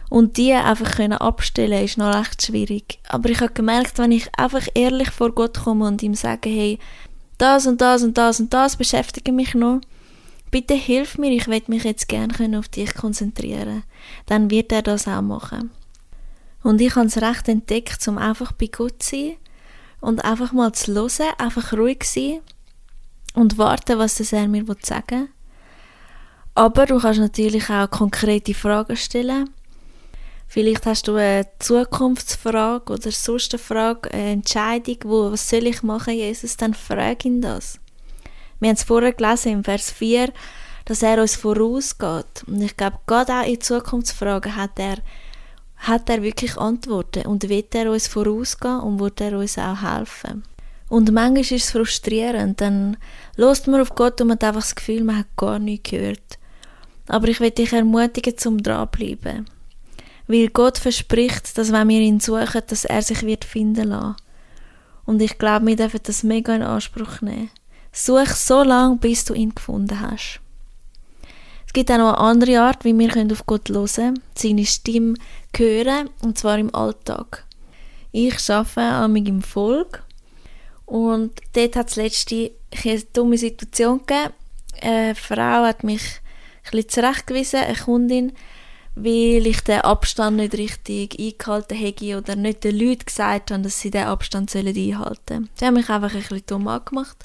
Und 0.09 0.35
die 0.35 0.51
einfach 0.51 0.95
können 0.95 1.13
abstellen 1.13 1.85
ist 1.85 1.97
noch 1.97 2.13
recht 2.13 2.45
schwierig. 2.45 2.99
Aber 3.07 3.29
ich 3.29 3.39
habe 3.39 3.53
gemerkt, 3.53 3.97
wenn 3.97 4.11
ich 4.11 4.27
einfach 4.37 4.67
ehrlich 4.73 5.09
vor 5.09 5.31
Gott 5.31 5.59
komme 5.63 5.87
und 5.87 6.03
ihm 6.03 6.15
sage, 6.15 6.49
hey, 6.49 6.79
das 7.37 7.65
und 7.65 7.79
das 7.79 8.03
und 8.03 8.17
das 8.17 8.39
und 8.41 8.53
das 8.53 8.75
beschäftigt 8.75 9.31
mich 9.31 9.53
noch, 9.53 9.79
bitte 10.51 10.73
hilf 10.73 11.17
mir, 11.17 11.31
ich 11.31 11.47
will 11.47 11.63
mich 11.67 11.83
jetzt 11.83 12.07
gerne 12.07 12.59
auf 12.59 12.67
dich 12.67 12.93
konzentrieren. 12.93 13.83
Dann 14.25 14.51
wird 14.51 14.71
er 14.71 14.81
das 14.81 15.07
auch 15.07 15.21
machen. 15.21 15.71
Und 16.63 16.79
ich 16.81 16.95
habe 16.95 17.07
es 17.07 17.21
recht 17.21 17.47
entdeckt, 17.47 18.07
um 18.07 18.17
einfach 18.17 18.51
bei 18.51 18.67
Gott 18.67 19.01
zu 19.01 19.15
sein 19.15 19.37
und 20.01 20.23
einfach 20.23 20.51
mal 20.51 20.73
zu 20.73 20.93
hören, 20.93 21.33
einfach 21.37 21.73
ruhig 21.73 22.03
sein 22.03 22.41
und 23.33 23.57
warten, 23.57 23.97
was 23.97 24.15
das 24.15 24.33
er 24.33 24.47
mir 24.47 24.65
sagen 24.81 25.21
will. 25.21 25.29
Aber 26.53 26.85
du 26.85 26.99
kannst 26.99 27.19
natürlich 27.19 27.69
auch 27.69 27.89
konkrete 27.89 28.53
Fragen 28.53 28.97
stellen. 28.97 29.49
Vielleicht 30.47 30.85
hast 30.85 31.07
du 31.07 31.15
eine 31.15 31.47
Zukunftsfrage 31.59 32.91
oder 32.91 33.09
sonst 33.09 33.53
eine 33.53 33.59
Frage, 33.59 34.11
eine 34.11 34.31
Entscheidung, 34.31 34.97
wo, 35.05 35.31
was 35.31 35.49
soll 35.49 35.65
ich 35.65 35.81
machen, 35.81 36.13
Jesus, 36.13 36.57
dann 36.57 36.73
frag 36.73 37.23
ihn 37.23 37.41
das. 37.41 37.80
Wir 38.61 38.69
haben 38.69 38.75
es 38.75 38.83
vorher 38.83 39.11
gelesen 39.11 39.53
im 39.53 39.63
Vers 39.63 39.91
4, 39.91 40.31
dass 40.85 41.01
er 41.01 41.19
uns 41.19 41.35
vorausgeht. 41.35 42.43
Und 42.45 42.61
ich 42.61 42.77
glaube, 42.77 42.99
gerade 43.07 43.33
auch 43.33 43.47
in 43.47 43.59
Zukunftsfragen 43.59 44.55
hat 44.55 44.77
er, 44.77 44.97
hat 45.77 46.09
er 46.11 46.21
wirklich 46.21 46.57
Antworten 46.57 47.25
und 47.25 47.49
wird 47.49 47.73
er 47.73 47.91
uns 47.91 48.07
vorausgehen 48.07 48.79
und 48.81 48.99
wird 48.99 49.19
er 49.19 49.37
uns 49.37 49.57
auch 49.57 49.81
helfen. 49.81 50.43
Und 50.89 51.11
manchmal 51.11 51.41
ist 51.41 51.51
es 51.51 51.71
frustrierend, 51.71 52.61
dann 52.61 52.97
lost 53.35 53.67
man 53.67 53.81
auf 53.81 53.95
Gott 53.95 54.21
und 54.21 54.27
man 54.27 54.35
hat 54.35 54.43
einfach 54.43 54.61
das 54.61 54.75
Gefühl, 54.75 55.03
man 55.03 55.17
hat 55.17 55.35
gar 55.37 55.57
nichts 55.57 55.89
gehört. 55.89 56.37
Aber 57.07 57.29
ich 57.29 57.39
will 57.39 57.49
dich 57.49 57.73
ermutigen, 57.73 58.37
zum 58.37 58.61
dranbleiben. 58.61 59.49
Weil 60.27 60.49
Gott 60.49 60.77
verspricht, 60.77 61.57
dass 61.57 61.71
wenn 61.71 61.89
wir 61.89 61.99
ihn 61.99 62.19
suchen, 62.19 62.61
dass 62.67 62.85
er 62.85 63.01
sich 63.01 63.23
wird 63.23 63.43
finden 63.43 63.89
lassen. 63.89 64.17
Und 65.05 65.19
ich 65.19 65.39
glaube, 65.39 65.65
wir 65.65 65.75
dürfen 65.75 66.01
das 66.03 66.21
mega 66.21 66.53
in 66.53 66.61
Anspruch 66.61 67.21
nehmen. 67.21 67.49
Such 67.91 68.35
so 68.35 68.63
lange, 68.63 68.97
bis 68.97 69.25
du 69.25 69.33
ihn 69.33 69.53
gefunden 69.53 69.99
hast. 69.99 70.39
Es 71.67 71.73
gibt 71.73 71.89
auch 71.91 71.97
noch 71.97 72.13
eine 72.13 72.17
andere 72.17 72.59
Art, 72.61 72.83
wie 72.83 72.97
wir 72.97 73.31
auf 73.31 73.45
Gott 73.45 73.69
hören 73.69 73.87
können, 73.87 74.23
seine 74.35 74.65
Stimme 74.65 75.13
hören, 75.55 76.09
und 76.21 76.37
zwar 76.37 76.57
im 76.57 76.73
Alltag. 76.75 77.45
Ich 78.11 78.49
arbeite 78.49 78.81
an 78.81 79.15
im 79.15 79.41
Volk 79.41 80.03
und 80.85 81.31
dort 81.53 81.75
hat 81.77 81.89
es 81.89 81.95
letzte 81.95 82.51
eine 82.83 83.01
dumme 83.13 83.37
Situation 83.37 83.99
gegeben. 83.99 84.33
Eine 84.81 85.15
Frau 85.15 85.63
hat 85.63 85.85
mich 85.85 86.01
ein 86.73 86.89
zurechtgewiesen, 86.89 87.61
eine 87.61 87.77
Kundin, 87.77 88.33
weil 88.95 89.47
ich 89.47 89.61
den 89.61 89.81
Abstand 89.81 90.37
nicht 90.37 90.55
richtig 90.55 91.17
eingehalten 91.17 91.77
habe 91.77 92.17
oder 92.17 92.35
nicht 92.35 92.65
den 92.65 92.77
Leuten 92.77 93.05
gesagt 93.05 93.51
habe, 93.51 93.63
dass 93.63 93.79
sie 93.79 93.91
den 93.91 94.07
Abstand 94.07 94.53
einhalten 94.53 95.19
sollen. 95.27 95.49
Sie 95.55 95.65
haben 95.65 95.75
mich 95.75 95.89
einfach 95.89 96.13
ein 96.13 96.19
bisschen 96.19 96.43
dumm 96.45 96.67
angemacht. 96.67 97.17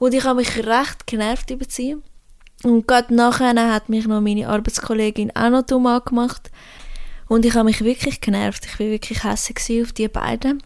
Und 0.00 0.14
ich 0.14 0.24
habe 0.24 0.40
mich 0.40 0.56
recht 0.56 1.06
genervt 1.06 1.50
über 1.50 1.66
sie. 1.68 1.94
Und 2.64 2.88
gerade 2.88 3.14
nachher 3.14 3.54
hat 3.70 3.90
mich 3.90 4.06
noch 4.06 4.22
meine 4.22 4.48
Arbeitskollegin 4.48 5.36
auch 5.36 5.50
noch 5.50 5.62
dumm 5.62 5.86
angemacht. 5.86 6.50
Und 7.28 7.44
ich 7.44 7.54
habe 7.54 7.66
mich 7.66 7.84
wirklich 7.84 8.22
genervt. 8.22 8.64
Ich 8.64 8.80
war 8.80 8.86
wirklich 8.86 9.24
hässlich 9.24 9.82
auf 9.82 9.92
die 9.92 10.08
beiden. 10.08 10.62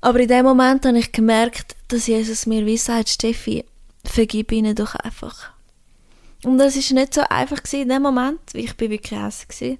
Aber 0.00 0.18
in 0.18 0.28
dem 0.28 0.46
Moment 0.46 0.86
habe 0.86 0.98
ich 0.98 1.12
gemerkt, 1.12 1.76
dass 1.88 2.06
Jesus 2.06 2.46
mir 2.46 2.64
wie 2.64 2.78
sagt, 2.78 3.10
Steffi, 3.10 3.66
vergib 4.02 4.50
ihnen 4.50 4.74
doch 4.74 4.94
einfach. 4.94 5.50
Und 6.42 6.56
das 6.56 6.74
ist 6.74 6.92
nicht 6.92 7.12
so 7.12 7.20
einfach 7.20 7.60
in 7.72 7.90
dem 7.90 8.00
Moment, 8.02 8.40
weil 8.54 8.64
ich 8.64 8.76
bin 8.78 8.90
wirklich 8.90 9.20
hässlich 9.20 9.78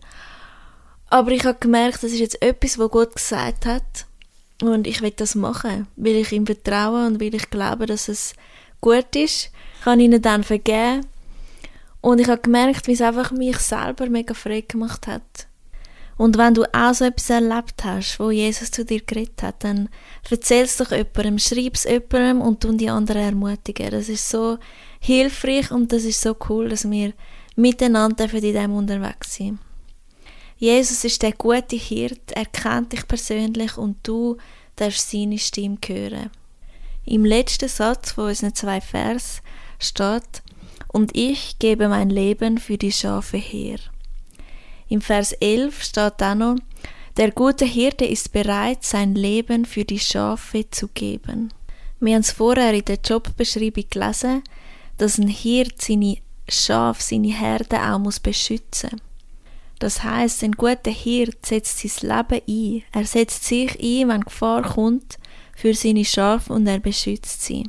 Aber 1.08 1.30
ich 1.30 1.44
habe 1.46 1.58
gemerkt, 1.58 2.02
das 2.02 2.12
ist 2.12 2.20
jetzt 2.20 2.42
etwas, 2.42 2.78
was 2.78 2.90
Gott 2.90 3.14
gesagt 3.14 3.64
hat. 3.64 4.05
Und 4.62 4.86
ich 4.86 5.02
will 5.02 5.10
das 5.10 5.34
machen, 5.34 5.86
weil 5.96 6.16
ich 6.16 6.32
ihm 6.32 6.46
vertraue 6.46 7.06
und 7.06 7.20
weil 7.20 7.34
ich 7.34 7.50
glaube, 7.50 7.86
dass 7.86 8.08
es 8.08 8.34
gut 8.80 9.14
ist. 9.14 9.50
Ich 9.78 9.84
kann 9.84 10.00
ihnen 10.00 10.22
dann 10.22 10.44
vergeben. 10.44 11.06
Und 12.00 12.20
ich 12.20 12.28
habe 12.28 12.40
gemerkt, 12.40 12.86
wie 12.86 12.92
es 12.92 13.00
einfach 13.02 13.32
mich 13.32 13.58
selber 13.58 14.08
mega 14.08 14.32
frei 14.32 14.62
gemacht 14.62 15.06
hat. 15.06 15.46
Und 16.16 16.38
wenn 16.38 16.54
du 16.54 16.64
auch 16.72 16.94
so 16.94 17.04
etwas 17.04 17.28
erlebt 17.28 17.84
hast, 17.84 18.18
wo 18.18 18.30
Jesus 18.30 18.70
zu 18.70 18.84
dir 18.84 19.02
geredet 19.02 19.42
hat, 19.42 19.64
dann 19.64 19.90
erzähl 20.30 20.64
es 20.64 20.78
doch 20.78 20.90
jemandem, 20.90 21.38
schreib 21.38 21.74
es 21.74 21.84
jemandem 21.84 22.40
und 22.40 22.62
tun 22.62 22.78
die 22.78 22.88
anderen 22.88 23.22
ermutigen. 23.22 23.90
Das 23.90 24.08
ist 24.08 24.28
so 24.28 24.56
hilfreich 24.98 25.70
und 25.70 25.92
das 25.92 26.04
ist 26.04 26.22
so 26.22 26.34
cool, 26.48 26.70
dass 26.70 26.90
wir 26.90 27.12
miteinander 27.54 28.32
in 28.32 28.54
dem 28.54 28.72
unterwegs 28.72 29.34
sind. 29.34 29.58
Jesus 30.58 31.04
ist 31.04 31.22
der 31.22 31.32
gute 31.32 31.76
Hirt, 31.76 32.32
er 32.32 32.46
kennt 32.46 32.92
dich 32.92 33.06
persönlich 33.06 33.76
und 33.76 33.98
du 34.02 34.38
darfst 34.76 35.10
seine 35.10 35.38
Stimme 35.38 35.78
hören. 35.86 36.30
Im 37.04 37.24
letzten 37.24 37.68
Satz 37.68 38.12
von 38.12 38.28
unseren 38.28 38.54
zwei 38.54 38.80
Vers 38.80 39.42
steht, 39.78 40.42
und 40.88 41.14
ich 41.14 41.58
gebe 41.58 41.88
mein 41.88 42.08
Leben 42.08 42.56
für 42.56 42.78
die 42.78 42.92
Schafe 42.92 43.36
her. 43.36 43.78
Im 44.88 45.02
Vers 45.02 45.32
11 45.32 45.82
steht 45.82 46.14
dann 46.18 46.38
noch, 46.38 46.56
der 47.18 47.32
gute 47.32 47.66
Hirte 47.66 48.06
ist 48.06 48.32
bereit, 48.32 48.82
sein 48.82 49.14
Leben 49.14 49.66
für 49.66 49.84
die 49.84 49.98
Schafe 49.98 50.70
zu 50.70 50.88
geben. 50.88 51.52
Wir 52.00 52.14
haben 52.14 52.22
es 52.22 52.30
vorher 52.30 52.72
in 52.72 52.84
der 52.84 52.98
Jobbeschreibung 53.04 53.84
gelesen, 53.90 54.42
dass 54.96 55.18
ein 55.18 55.28
Hirt 55.28 55.82
seine 55.82 56.18
Schafe, 56.48 57.02
seine 57.02 57.38
Herde 57.38 57.80
auch 57.80 57.98
muss 57.98 58.20
beschützen 58.20 58.90
muss. 58.92 59.05
Das 59.78 60.02
heißt, 60.02 60.42
ein 60.42 60.52
guter 60.52 60.90
Hirt 60.90 61.44
setzt 61.44 61.80
sein 61.80 62.08
Leben 62.08 62.42
ein. 62.48 62.82
Er 62.92 63.06
setzt 63.06 63.44
sich 63.44 63.78
ein, 63.80 64.08
wenn 64.08 64.22
Gefahr 64.22 64.62
kommt, 64.62 65.18
für 65.54 65.74
seine 65.74 66.04
Schafe 66.04 66.52
und 66.52 66.66
er 66.66 66.78
beschützt 66.78 67.42
sie. 67.42 67.68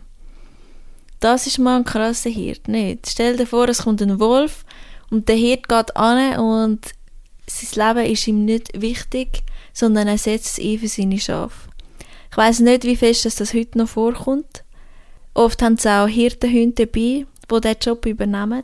Das 1.19 1.47
ist 1.47 1.57
mal 1.57 1.77
ein 1.77 1.85
krasser 1.85 2.29
Hirt, 2.29 2.67
nicht? 2.67 3.09
Stell 3.09 3.37
dir 3.37 3.47
vor, 3.47 3.67
es 3.69 3.83
kommt 3.83 4.01
ein 4.01 4.19
Wolf 4.19 4.65
und 5.09 5.27
der 5.27 5.35
Hirt 5.35 5.67
geht 5.67 5.97
an 5.97 6.39
und 6.39 6.91
sein 7.47 7.95
Leben 7.95 8.11
ist 8.11 8.27
ihm 8.27 8.45
nicht 8.45 8.79
wichtig, 8.79 9.43
sondern 9.73 10.07
er 10.07 10.17
setzt 10.17 10.59
es 10.59 10.63
ein 10.63 10.79
für 10.79 10.87
seine 10.87 11.19
Schafe. 11.19 11.69
Ich 12.29 12.37
weiß 12.37 12.59
nicht, 12.59 12.83
wie 12.83 12.95
fest 12.95 13.25
das 13.25 13.53
heute 13.53 13.77
noch 13.77 13.89
vorkommt. 13.89 14.63
Oft 15.33 15.61
haben 15.61 15.77
sie 15.77 15.89
auch 15.89 16.07
Hirtenhunde 16.07 16.85
dabei, 16.85 17.25
die 17.51 17.61
diesen 17.61 17.77
Job 17.81 18.05
übernehmen. 18.05 18.63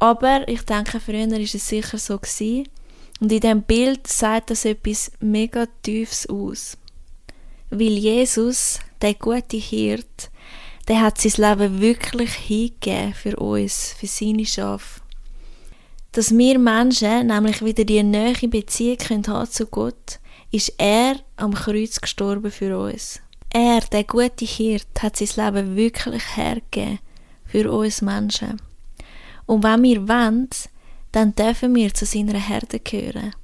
Aber 0.00 0.48
ich 0.48 0.62
denke, 0.62 0.98
früher 0.98 1.30
war 1.30 1.38
es 1.38 1.52
sicher 1.52 1.98
so. 1.98 2.18
Gewesen. 2.18 2.68
Und 3.20 3.30
in 3.30 3.40
diesem 3.40 3.62
Bild 3.62 4.06
sagt 4.06 4.50
das 4.50 4.64
etwas 4.64 5.12
mega 5.20 5.66
Tiefes 5.82 6.26
aus. 6.26 6.78
Weil 7.68 7.98
Jesus, 7.98 8.80
der 9.02 9.14
gute 9.14 9.58
Hirt, 9.58 10.30
der 10.88 11.02
hat 11.02 11.20
sein 11.20 11.58
Leben 11.58 11.80
wirklich 11.80 12.32
hingegeben 12.32 13.14
für 13.14 13.36
uns, 13.36 13.94
für 13.98 14.06
seine 14.06 14.46
Schafe. 14.46 15.02
Dass 16.12 16.36
wir 16.36 16.58
Menschen 16.58 17.26
nämlich 17.26 17.62
wieder 17.62 17.84
die 17.84 18.02
nähe 18.02 18.48
Beziehung 18.48 18.96
können 18.96 19.26
haben 19.28 19.50
zu 19.50 19.66
Gott, 19.66 20.18
ist 20.50 20.72
er 20.78 21.16
am 21.36 21.54
Kreuz 21.54 22.00
gestorben 22.00 22.50
für 22.50 22.76
uns. 22.76 23.20
Er, 23.52 23.82
der 23.82 24.04
gute 24.04 24.46
Hirt, 24.46 24.88
hat 25.00 25.16
sein 25.16 25.52
Leben 25.54 25.76
wirklich 25.76 26.36
hergegeben 26.36 26.98
für 27.44 27.70
uns 27.70 28.00
Menschen. 28.00 28.60
Und 29.50 29.64
wenn 29.64 29.82
wir 29.82 30.06
wollen, 30.06 30.48
dann 31.10 31.34
dürfen 31.34 31.74
wir 31.74 31.92
zu 31.92 32.06
seiner 32.06 32.38
Herde 32.38 32.78
gehören. 32.78 33.34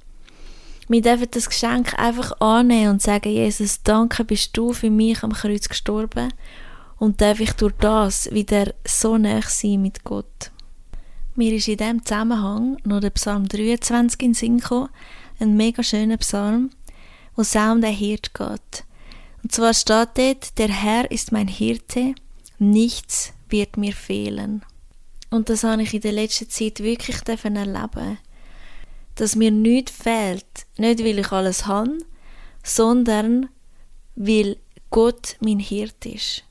Wir 0.87 1.01
dürfen 1.01 1.27
das 1.31 1.49
Geschenk 1.49 1.99
einfach 1.99 2.39
annehmen 2.39 2.91
und 2.91 3.01
sagen, 3.01 3.29
Jesus, 3.29 3.83
danke, 3.83 4.23
bist 4.23 4.55
du 4.55 4.71
für 4.71 4.89
mich 4.89 5.21
am 5.21 5.33
Kreuz 5.33 5.67
gestorben 5.67 6.31
und 6.97 7.19
darf 7.19 7.41
ich 7.41 7.51
durch 7.51 7.73
das 7.81 8.31
wieder 8.31 8.73
so 8.85 9.17
nah 9.17 9.41
sein 9.41 9.81
mit 9.81 10.05
Gott. 10.05 10.51
Mir 11.35 11.53
ist 11.53 11.67
in 11.67 11.75
diesem 11.75 12.05
Zusammenhang 12.05 12.77
noch 12.85 13.01
der 13.01 13.09
Psalm 13.09 13.45
23 13.45 14.21
in 14.21 14.33
Sinn 14.33 14.59
gekommen, 14.59 14.87
ein 15.41 15.57
mega 15.57 15.83
schöner 15.83 16.15
Psalm, 16.15 16.69
wo 17.35 17.41
es 17.41 17.53
auch 17.57 17.73
um 17.73 17.81
den 17.81 17.93
Hirt 17.93 18.33
geht. 18.33 18.85
Und 19.43 19.51
zwar 19.51 19.73
steht 19.73 20.11
dort, 20.15 20.57
der 20.57 20.69
Herr 20.69 21.11
ist 21.11 21.33
mein 21.33 21.49
Hirte, 21.49 22.15
nichts 22.59 23.33
wird 23.49 23.75
mir 23.75 23.91
fehlen. 23.91 24.63
Und 25.29 25.49
das 25.49 25.63
habe 25.63 25.81
ich 25.83 25.93
in 25.93 26.01
der 26.01 26.13
letzten 26.13 26.49
Zeit 26.49 26.79
wirklich 26.79 27.17
erleben 27.27 28.17
dass 29.17 29.35
mir 29.35 29.51
nichts 29.51 29.91
fehlt, 29.91 30.45
nicht 30.77 30.99
weil 30.99 31.19
ich 31.19 31.31
alles 31.31 31.65
habe, 31.65 31.97
sondern 32.63 33.49
weil 34.15 34.57
Gott 34.89 35.37
mein 35.39 35.59
Hirt 35.59 36.05
ist. 36.05 36.43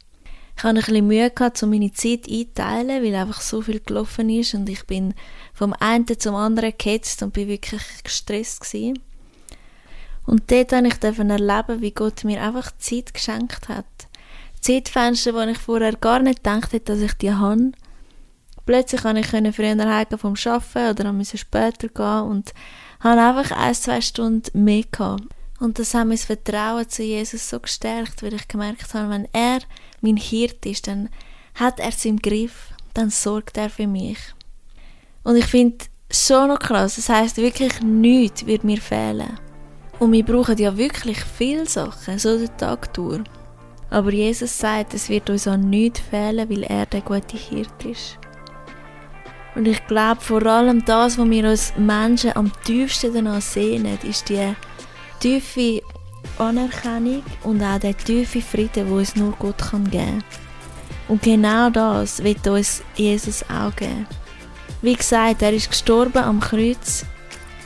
Ich 0.56 0.64
hatte 0.64 0.78
ein 0.78 0.84
bisschen 0.84 1.06
Mühe, 1.06 1.30
gehabt, 1.30 1.62
um 1.62 1.70
meine 1.70 1.92
Zeit 1.92 2.28
einzuteilen, 2.28 3.04
weil 3.04 3.14
einfach 3.14 3.40
so 3.40 3.60
viel 3.60 3.80
gelaufen 3.80 4.30
ist 4.30 4.54
und 4.54 4.68
ich 4.68 4.84
bin 4.84 5.14
vom 5.52 5.74
einen 5.74 6.06
zum 6.18 6.34
anderen 6.34 6.72
gehetzt 6.76 7.22
und 7.22 7.34
bin 7.34 7.48
wirklich 7.48 7.82
gestresst 8.02 8.60
gewesen. 8.62 8.98
Und 10.24 10.50
dort 10.50 10.72
durfte 10.72 11.08
ich 11.08 11.18
erleben, 11.18 11.82
wie 11.82 11.92
Gott 11.92 12.24
mir 12.24 12.42
einfach 12.42 12.72
Zeit 12.78 13.14
geschenkt 13.14 13.68
hat. 13.68 13.86
Zeitfenster, 14.60 15.34
wo 15.34 15.40
ich 15.40 15.58
vorher 15.58 15.92
gar 15.92 16.20
nicht 16.20 16.42
gedacht 16.42 16.72
hätte, 16.72 16.94
dass 16.94 17.02
ich 17.02 17.14
die 17.14 17.32
habe. 17.32 17.72
Plötzlich 18.66 19.02
konnte 19.02 19.20
ich 19.20 19.26
früher 19.28 19.68
heimgehen 19.68 20.18
vom 20.18 20.34
Arbeiten 20.44 20.90
oder 20.90 21.12
musste 21.12 21.38
später 21.38 21.88
gehen 21.88 22.30
und 22.30 22.52
habe 23.00 23.20
einfach 23.20 23.56
ein, 23.56 23.74
zwei 23.74 24.00
Stunden 24.00 24.64
mehr 24.64 24.82
gehabt. 24.90 25.22
Und 25.60 25.78
das 25.78 25.94
hat 25.94 26.06
mein 26.06 26.18
Vertrauen 26.18 26.88
zu 26.88 27.02
Jesus 27.02 27.48
so 27.48 27.60
gestärkt, 27.60 28.22
weil 28.22 28.34
ich 28.34 28.48
gemerkt 28.48 28.92
habe, 28.92 29.10
wenn 29.10 29.28
er 29.32 29.60
mein 30.00 30.16
Hirt 30.16 30.66
ist, 30.66 30.88
dann 30.88 31.08
hat 31.54 31.80
er 31.80 31.88
es 31.88 32.04
im 32.04 32.18
Griff, 32.18 32.72
dann 32.92 33.10
sorgt 33.10 33.56
er 33.56 33.70
für 33.70 33.86
mich. 33.86 34.18
Und 35.22 35.36
ich 35.36 35.46
finde 35.46 35.86
schon 36.10 36.48
noch 36.48 36.58
krass, 36.58 36.96
das 36.96 37.08
heißt 37.08 37.38
wirklich 37.38 37.80
nichts 37.80 38.46
wird 38.46 38.64
mir 38.64 38.80
fehlen. 38.80 39.38
Und 39.98 40.12
wir 40.12 40.24
brauchen 40.24 40.58
ja 40.58 40.76
wirklich 40.76 41.18
viele 41.24 41.66
Sachen, 41.66 42.18
so 42.18 42.36
den 42.36 42.54
Tag 42.58 42.92
durch. 42.92 43.22
Aber 43.88 44.12
Jesus 44.12 44.58
sagt, 44.58 44.92
es 44.92 45.08
wird 45.08 45.30
uns 45.30 45.46
an 45.46 45.70
nichts 45.70 46.00
fehlen, 46.00 46.50
weil 46.50 46.64
er 46.64 46.84
der 46.86 47.00
gute 47.00 47.36
Hirt 47.36 47.84
ist. 47.84 48.18
Und 49.56 49.66
ich 49.66 49.84
glaube, 49.86 50.20
vor 50.20 50.44
allem 50.44 50.84
das, 50.84 51.16
was 51.16 51.30
wir 51.30 51.44
als 51.46 51.72
Menschen 51.78 52.36
am 52.36 52.52
tiefsten 52.64 53.14
danach 53.14 53.40
sehen, 53.40 53.86
ist 54.02 54.28
die 54.28 54.54
tiefe 55.18 55.82
Anerkennung 56.36 57.22
und 57.42 57.62
auch 57.62 57.78
der 57.78 57.96
tiefe 57.96 58.42
Frieden, 58.42 58.90
wo 58.90 58.98
es 58.98 59.16
nur 59.16 59.32
Gott 59.38 59.56
geben 59.70 59.90
kann. 59.90 60.24
Und 61.08 61.22
genau 61.22 61.70
das 61.70 62.22
wird 62.22 62.46
uns 62.46 62.82
Jesus 62.96 63.42
auch 63.44 63.74
geben. 63.74 64.06
Wie 64.82 64.94
gesagt, 64.94 65.40
er 65.40 65.54
ist 65.54 65.70
gestorben 65.70 66.22
am 66.22 66.38
Kreuz, 66.38 67.06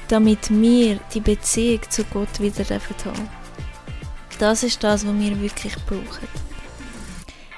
damit 0.06 0.48
wir 0.48 1.00
die 1.12 1.20
Beziehung 1.20 1.80
zu 1.88 2.04
Gott 2.04 2.38
wieder 2.38 2.64
haben 2.72 3.28
Das 4.38 4.62
ist 4.62 4.84
das, 4.84 5.04
was 5.04 5.18
wir 5.18 5.40
wirklich 5.40 5.74
brauchen. 5.86 6.28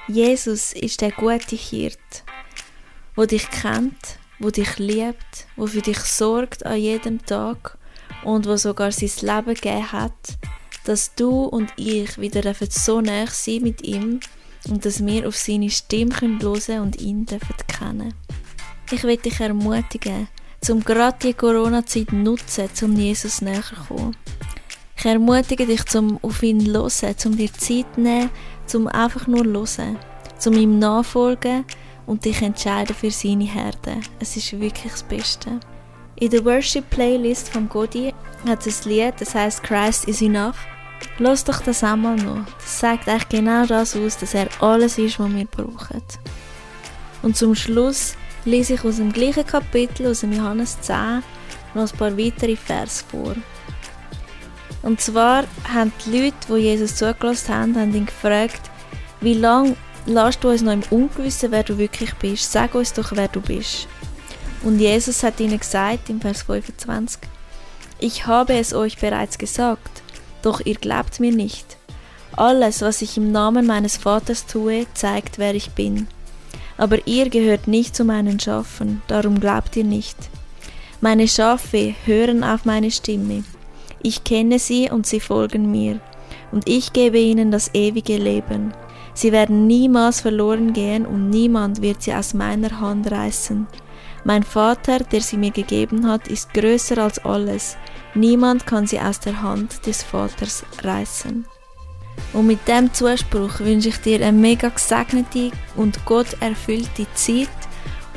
Jesus 0.07 0.73
ist 0.73 1.01
der 1.01 1.11
gute 1.11 1.55
Hirt, 1.55 2.23
der 3.15 3.27
dich 3.27 3.47
kennt, 3.51 4.17
der 4.43 4.51
dich 4.51 4.77
liebt, 4.77 5.47
der 5.57 5.67
für 5.67 5.81
dich 5.81 5.99
sorgt 5.99 6.65
an 6.65 6.77
jedem 6.77 7.25
Tag 7.25 7.77
und 8.23 8.45
wo 8.45 8.57
sogar 8.57 8.91
sein 8.91 9.11
Leben 9.21 9.53
gegeben 9.53 9.91
hat, 9.91 10.37
dass 10.85 11.15
du 11.15 11.45
und 11.45 11.71
ich 11.77 12.17
wieder 12.17 12.53
so 12.69 13.01
nah 13.01 13.25
sein 13.27 13.61
mit 13.61 13.83
ihm 13.83 14.19
und 14.69 14.85
dass 14.85 15.05
wir 15.05 15.27
auf 15.27 15.37
seine 15.37 15.69
Stimme 15.69 16.13
hören 16.19 16.39
können 16.39 16.81
und 16.81 17.01
ihn 17.01 17.25
kennen 17.25 18.13
Ich 18.91 19.03
will 19.03 19.17
dich 19.17 19.39
ermutigen, 19.39 20.27
um 20.69 20.83
gerade 20.83 21.17
die 21.21 21.33
Corona-Zeit 21.33 22.11
nutzen, 22.11 22.69
um 22.81 22.97
Jesus 22.97 23.41
näher 23.41 23.63
zu 23.63 23.75
kommen. 23.75 24.15
Ich 24.97 25.05
ermutige 25.05 25.65
dich, 25.65 25.83
um 25.95 26.19
auf 26.21 26.43
ihn 26.43 26.65
zu 26.65 26.73
hören, 26.73 27.15
um 27.25 27.37
dir 27.37 27.51
Zeit 27.53 27.85
zu 27.95 28.01
nehmen, 28.01 28.29
um 28.73 28.87
einfach 28.87 29.27
nur 29.27 29.43
zu 29.65 29.81
hören, 29.81 29.97
um 30.45 30.53
ihm 30.53 30.79
nachfolgen 30.79 31.65
und 32.05 32.25
dich 32.25 32.41
entscheiden 32.41 32.95
für 32.95 33.11
seine 33.11 33.45
Herde. 33.45 34.01
Es 34.19 34.35
ist 34.35 34.59
wirklich 34.59 34.91
das 34.91 35.03
Beste. 35.03 35.59
In 36.15 36.29
der 36.29 36.45
Worship 36.45 36.89
Playlist 36.89 37.49
von 37.49 37.67
Godi 37.67 38.13
hat 38.47 38.65
es 38.67 38.85
ein 38.85 38.91
Lied, 38.91 39.15
das 39.19 39.33
heißt 39.35 39.63
Christ 39.63 40.05
is 40.05 40.21
Enough. 40.21 40.57
Lass 41.17 41.43
doch 41.43 41.61
das 41.61 41.83
einmal 41.83 42.15
noch. 42.15 42.45
Das 42.57 42.79
sagt 42.79 43.07
eigentlich 43.07 43.29
genau 43.29 43.65
das 43.65 43.95
aus, 43.95 44.17
dass 44.17 44.33
er 44.33 44.47
alles 44.61 44.97
ist, 44.97 45.19
was 45.19 45.33
wir 45.33 45.45
brauchen. 45.45 46.01
Und 47.21 47.35
zum 47.35 47.55
Schluss 47.55 48.15
lese 48.45 48.75
ich 48.75 48.83
aus 48.83 48.97
dem 48.97 49.11
gleichen 49.11 49.45
Kapitel, 49.45 50.07
aus 50.07 50.21
dem 50.21 50.33
Johannes 50.33 50.79
10, 50.81 51.23
noch 51.73 51.91
ein 51.91 51.97
paar 51.97 52.17
weitere 52.17 52.55
Vers 52.55 53.03
vor. 53.09 53.35
Und 54.81 54.99
zwar 54.99 55.45
haben 55.73 55.93
die 56.05 56.19
Leute, 56.19 56.35
die 56.49 56.63
Jesus 56.63 56.95
zugelassen 56.95 57.55
haben, 57.55 57.75
haben 57.75 57.95
ihn 57.95 58.05
gefragt, 58.05 58.69
wie 59.21 59.33
lange 59.33 59.75
lässt 60.05 60.43
du 60.43 60.49
uns 60.49 60.61
noch 60.61 60.73
im 60.73 60.83
Ungewissen, 60.89 61.51
wer 61.51 61.63
du 61.63 61.77
wirklich 61.77 62.13
bist? 62.15 62.51
Sag 62.51 62.75
uns 62.75 62.93
doch, 62.93 63.11
wer 63.13 63.27
du 63.27 63.41
bist. 63.41 63.87
Und 64.63 64.79
Jesus 64.79 65.23
hat 65.23 65.39
ihnen 65.39 65.59
gesagt, 65.59 66.09
im 66.09 66.21
Vers 66.21 66.43
25, 66.43 67.21
ich 67.99 68.27
habe 68.27 68.53
es 68.53 68.73
euch 68.73 68.97
bereits 68.97 69.37
gesagt, 69.37 70.01
doch 70.41 70.61
ihr 70.65 70.75
glaubt 70.75 71.19
mir 71.19 71.31
nicht. 71.31 71.77
Alles, 72.35 72.81
was 72.81 73.01
ich 73.01 73.17
im 73.17 73.31
Namen 73.31 73.65
meines 73.65 73.97
Vaters 73.97 74.45
tue, 74.45 74.85
zeigt, 74.93 75.37
wer 75.37 75.53
ich 75.53 75.71
bin. 75.71 76.07
Aber 76.77 77.07
ihr 77.07 77.29
gehört 77.29 77.67
nicht 77.67 77.95
zu 77.95 78.03
meinen 78.03 78.39
Schafen, 78.39 79.01
darum 79.07 79.39
glaubt 79.39 79.75
ihr 79.75 79.83
nicht. 79.83 80.17
Meine 81.01 81.27
Schafe 81.27 81.93
hören 82.05 82.43
auf 82.43 82.65
meine 82.65 82.89
Stimme. 82.89 83.43
Ich 84.01 84.23
kenne 84.23 84.59
sie 84.59 84.89
und 84.89 85.05
sie 85.05 85.19
folgen 85.19 85.69
mir, 85.69 85.99
und 86.51 86.67
ich 86.67 86.93
gebe 86.93 87.19
ihnen 87.19 87.51
das 87.51 87.73
ewige 87.73 88.17
Leben. 88.17 88.73
Sie 89.13 89.31
werden 89.31 89.67
niemals 89.67 90.21
verloren 90.21 90.73
gehen 90.73 91.05
und 91.05 91.29
niemand 91.29 91.81
wird 91.81 92.01
sie 92.01 92.13
aus 92.13 92.33
meiner 92.33 92.79
Hand 92.79 93.11
reißen. 93.11 93.67
Mein 94.25 94.43
Vater, 94.43 94.99
der 94.99 95.21
sie 95.21 95.37
mir 95.37 95.51
gegeben 95.51 96.07
hat, 96.07 96.27
ist 96.27 96.53
größer 96.53 96.97
als 96.97 97.23
alles. 97.25 97.77
Niemand 98.15 98.65
kann 98.65 98.87
sie 98.87 98.99
aus 98.99 99.19
der 99.19 99.41
Hand 99.41 99.85
des 99.85 100.01
Vaters 100.01 100.63
reißen. 100.81 101.45
Und 102.31 102.47
mit 102.47 102.67
dem 102.67 102.93
Zuspruch 102.93 103.59
wünsche 103.59 103.89
ich 103.89 103.97
dir 103.97 104.25
eine 104.25 104.37
mega 104.37 104.69
gesegnete 104.69 105.51
und 105.75 106.03
Gott 106.05 106.37
erfüllte 106.39 107.05
Zeit 107.15 107.49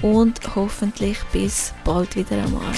und 0.02 0.40
hoffentlich 0.54 1.18
bis 1.32 1.72
bald 1.84 2.14
wieder 2.16 2.42
einmal. 2.42 2.72